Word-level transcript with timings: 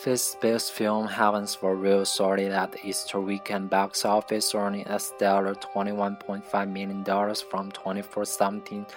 Fist-based 0.00 0.72
film 0.72 1.08
Heavens 1.08 1.54
for 1.54 1.76
Real 1.76 2.06
started 2.06 2.52
at 2.52 2.72
the 2.72 2.86
Easter 2.88 3.20
weekend 3.20 3.68
box 3.68 4.06
office, 4.06 4.54
earning 4.54 4.88
a 4.88 4.98
stellar 4.98 5.54
$21.5 5.54 6.72
million 6.72 7.04
from 7.04 7.70
24-17 7.70 8.88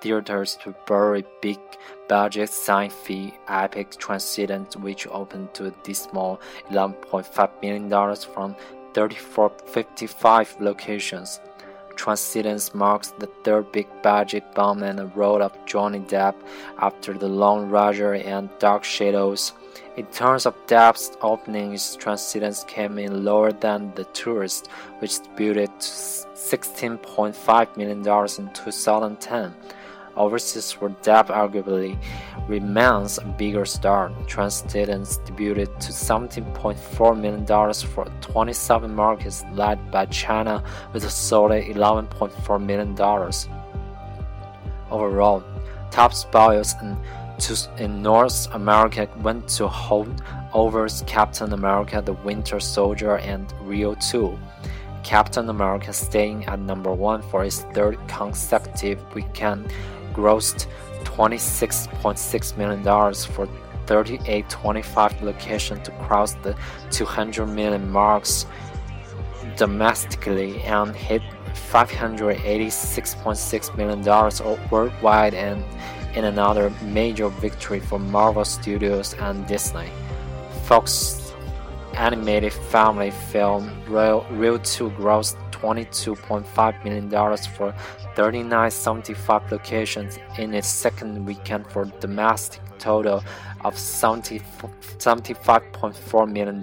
theaters 0.00 0.58
to 0.62 0.72
bury 0.86 1.24
big-budget 1.40 2.50
sci-fi 2.50 3.36
epic 3.48 3.90
Transcendence, 3.98 4.76
which 4.76 5.08
opened 5.08 5.52
to 5.54 5.66
a 5.66 5.70
dismal 5.82 6.40
$11.5 6.70 7.60
million 7.60 8.16
from 8.16 8.54
3455 8.94 10.60
locations. 10.60 11.40
Transcendence 11.96 12.74
marks 12.74 13.10
the 13.18 13.28
third 13.44 13.70
big-budget 13.72 14.54
bomb 14.54 14.82
and 14.82 14.98
the 14.98 15.06
role 15.06 15.42
of 15.42 15.56
Johnny 15.66 16.00
Depp 16.00 16.34
after 16.78 17.12
The 17.12 17.28
Lone 17.28 17.70
Ranger 17.70 18.14
and 18.14 18.48
Dark 18.58 18.84
Shadows. 18.84 19.52
In 19.96 20.06
terms 20.06 20.46
of 20.46 20.54
depth, 20.66 21.16
openings 21.20 21.96
Transcendence 21.96 22.64
came 22.64 22.98
in 22.98 23.24
lower 23.24 23.52
than 23.52 23.92
The 23.94 24.04
Tourist, 24.04 24.68
which 25.00 25.20
debuted 25.20 25.70
$16.5 25.78 27.76
million 27.76 27.98
in 27.98 28.52
2010. 28.54 29.54
Overseas 30.16 30.72
where 30.72 30.90
Depp 31.02 31.28
arguably 31.28 31.98
remains 32.46 33.18
a 33.18 33.24
bigger 33.24 33.64
star. 33.64 34.12
Transcendence 34.26 35.18
debuted 35.18 35.78
to 35.80 35.92
$17.4 35.92 37.20
million 37.20 37.74
for 37.74 38.04
27 38.20 38.94
markets, 38.94 39.42
led 39.52 39.90
by 39.90 40.06
China 40.06 40.62
with 40.92 41.04
a 41.04 41.10
solid 41.10 41.64
$11.4 41.64 42.62
million. 42.62 42.94
Overall, 44.90 45.42
top 45.90 46.12
spoils 46.12 46.74
in 46.82 46.96
in 47.78 48.02
North 48.02 48.46
America 48.54 49.08
went 49.20 49.48
to 49.48 49.66
hold 49.66 50.22
over 50.52 50.86
Captain 51.06 51.52
America 51.52 52.00
the 52.00 52.12
Winter 52.12 52.60
Soldier 52.60 53.16
and 53.18 53.52
Rio 53.62 53.94
2. 53.94 54.38
Captain 55.02 55.48
America 55.48 55.92
staying 55.92 56.44
at 56.44 56.60
number 56.60 56.92
one 56.92 57.20
for 57.22 57.44
its 57.44 57.62
third 57.74 57.98
consecutive 58.06 59.00
weekend 59.14 59.72
grossed 60.12 60.66
$26.6 61.04 62.56
million 62.56 62.82
for 62.82 63.46
3825 63.86 65.22
locations 65.22 65.84
to 65.84 65.90
cross 65.92 66.34
the 66.34 66.54
200 66.90 67.46
million 67.46 67.90
marks 67.90 68.44
domestically 69.56 70.60
and 70.62 70.94
hit 70.94 71.22
$586.6 71.54 73.76
million 73.76 74.02
worldwide 74.70 75.34
and 75.34 75.64
in 76.14 76.24
another 76.24 76.70
major 76.82 77.28
victory 77.28 77.80
for 77.80 77.98
Marvel 77.98 78.44
Studios 78.44 79.14
and 79.14 79.44
Disney. 79.46 79.88
Fox 80.64 81.32
animated 81.94 82.52
family 82.52 83.10
film 83.10 83.70
Rio, 83.86 84.26
Rio 84.30 84.58
2 84.58 84.90
grossed 84.90 85.36
$22.5 85.62 86.84
million 86.84 87.08
for 87.08 87.72
3975 88.16 89.52
locations 89.52 90.18
in 90.38 90.52
its 90.52 90.68
second 90.68 91.24
weekend 91.24 91.66
for 91.68 91.86
domestic 92.00 92.60
total 92.78 93.24
of 93.64 93.74
$75.4 93.74 96.30
million. 96.30 96.62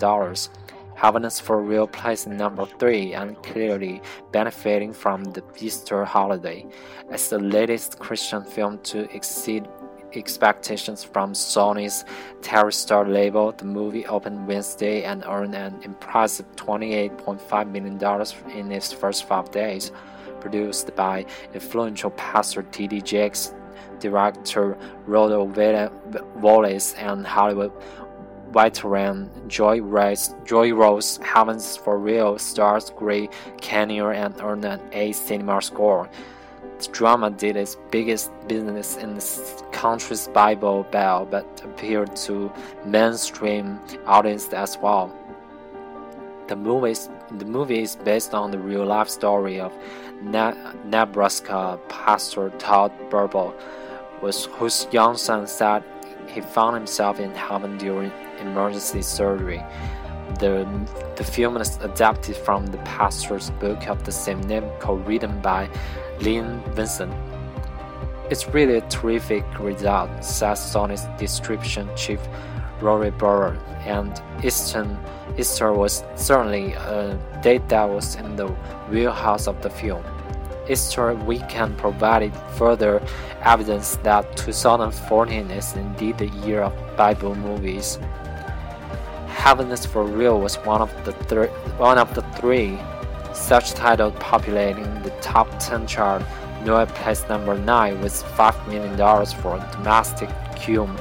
Heavens 0.95 1.39
for 1.39 1.61
Real 1.61 1.88
placing 1.88 2.36
number 2.36 2.66
3 2.66 3.14
and 3.14 3.42
clearly 3.42 4.02
benefiting 4.33 4.92
from 4.92 5.23
the 5.23 5.42
Easter 5.58 6.04
holiday. 6.04 6.65
As 7.09 7.30
the 7.30 7.39
latest 7.39 7.99
Christian 7.99 8.43
film 8.43 8.80
to 8.80 9.09
exceed 9.15 9.65
expectations 10.14 11.03
from 11.03 11.33
Sony's 11.33 12.05
TriStar 12.42 13.11
label, 13.11 13.52
the 13.52 13.65
movie 13.65 14.05
opened 14.05 14.47
Wednesday 14.47 15.03
and 15.03 15.23
earned 15.25 15.55
an 15.55 15.80
impressive 15.83 16.45
$28.5 16.55 17.71
million 17.71 18.58
in 18.58 18.71
its 18.71 18.92
first 18.92 19.25
five 19.25 19.52
days. 19.52 19.92
Produced 20.39 20.95
by 20.95 21.25
influential 21.53 22.11
pastor 22.11 22.64
T.D. 22.64 23.02
Jakes, 23.02 23.53
director 23.99 24.77
Randall 25.05 25.47
Wallace, 26.36 26.93
and 26.93 27.27
Hollywood 27.27 27.73
veteran 28.52 29.30
Joe 29.47 29.77
Roth, 29.77 30.33
Joe 30.45 30.70
Roth 30.71 31.21
Heavens 31.23 31.77
for 31.77 31.97
Real 31.99 32.37
stars 32.39 32.91
Greg 32.95 33.31
Kinnear 33.61 34.11
and 34.11 34.39
earned 34.41 34.65
an 34.65 34.81
A 34.91 35.11
cinema 35.11 35.61
score. 35.61 36.09
The 36.80 36.87
drama 36.91 37.30
did 37.30 37.58
its 37.58 37.76
biggest 37.91 38.31
business 38.47 38.97
in 38.97 39.15
the 39.15 39.21
country's 39.80 40.28
Bible 40.28 40.86
Belt, 40.92 41.32
but 41.32 41.62
appealed 41.64 42.14
to 42.28 42.52
mainstream 42.86 43.80
audience 44.06 44.52
as 44.52 44.78
well. 44.78 45.10
The 46.48 46.58
movie, 46.58 46.95
the 47.38 47.45
movie 47.45 47.84
is 47.84 47.95
based 47.95 48.34
on 48.34 48.52
the 48.52 48.60
real 48.60 48.86
life 48.86 49.08
story 49.08 49.58
of 49.62 49.72
Nebraska 50.22 51.80
pastor 51.88 52.50
Todd 52.60 52.92
Burpo, 53.10 53.54
whose 54.20 54.86
young 54.92 55.16
son 55.16 55.48
said 55.48 55.82
he 56.28 56.42
found 56.42 56.76
himself 56.76 57.18
in 57.22 57.32
heaven 57.32 57.78
during 57.78 58.12
emergency 58.42 59.02
surgery. 59.02 59.64
The, 60.39 60.68
the 61.16 61.23
film 61.23 61.56
is 61.56 61.78
adapted 61.78 62.36
from 62.36 62.66
the 62.66 62.80
pastor's 62.80 63.50
book 63.62 63.88
of 63.88 64.04
the 64.04 64.12
same 64.12 64.42
name, 64.42 64.70
co-written 64.80 65.39
by 65.39 65.70
Lynn 66.20 66.62
Vincent. 66.76 67.14
It's 68.30 68.48
really 68.48 68.76
a 68.76 68.82
terrific 68.90 69.44
result, 69.60 70.23
says 70.23 70.60
Sony's 70.60 71.08
distribution 71.20 71.90
chief 71.95 72.20
Rory 72.82 73.12
Bruer, 73.12 73.58
and 73.86 74.22
Eastern, 74.44 74.98
Easter 75.38 75.73
was 75.73 76.04
certainly 76.16 76.73
a 76.73 77.20
date 77.42 77.68
that 77.70 77.86
was 77.89 78.16
in 78.16 78.36
the 78.36 78.48
wheelhouse 78.89 79.48
of 79.48 79.62
the 79.62 79.70
film. 79.70 80.04
Easter 80.70 81.16
weekend 81.16 81.78
provided 81.78 82.32
further 82.56 83.02
evidence 83.44 83.95
that 84.04 84.38
2014 84.38 85.50
is 85.50 85.76
indeed 85.76 86.18
the 86.18 86.28
year 86.45 86.62
of 86.62 86.73
Bible 86.95 87.34
movies. 87.36 87.98
Heavens 89.28 89.86
for 89.86 90.04
Real 90.04 90.39
was 90.39 90.56
one 90.58 90.82
of 90.82 90.92
the 91.06 91.14
thir- 91.14 91.48
one 91.78 91.98
of 91.98 92.14
the 92.14 92.22
three 92.39 92.78
such 93.34 93.73
titles 93.73 94.14
populating 94.20 95.02
the 95.02 95.12
top 95.22 95.48
10 95.60 95.88
chart. 95.88 96.22
Noah 96.65 96.87
placed 96.87 97.30
number 97.30 97.58
9 97.58 98.02
with 98.02 98.14
$5 98.14 98.67
million 98.67 98.97
for 99.42 99.55
a 99.55 99.70
domestic 99.71 100.30
cum 100.55 100.97